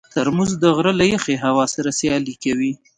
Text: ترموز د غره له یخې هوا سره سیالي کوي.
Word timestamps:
ترموز 0.13 0.51
د 0.61 0.63
غره 0.75 0.93
له 0.99 1.05
یخې 1.13 1.35
هوا 1.45 1.65
سره 1.75 1.89
سیالي 1.99 2.35
کوي. 2.43 2.71